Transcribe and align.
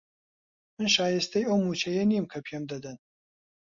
من 0.77 0.87
شایستەی 0.95 1.47
ئەو 1.49 1.57
مووچەیە 1.65 2.03
نیم 2.11 2.25
کە 2.31 2.39
پێم 2.45 2.63
دەدەن. 2.71 2.97